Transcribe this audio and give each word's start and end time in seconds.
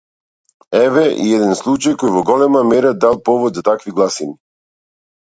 Еве 0.85 1.03
и 1.25 1.27
еден 1.33 1.53
случај 1.59 1.97
кој 2.05 2.15
во 2.17 2.25
голема 2.33 2.65
мера 2.73 2.97
дал 3.07 3.23
повод 3.31 3.57
за 3.63 3.69
такви 3.73 3.99
гласини. 4.01 4.39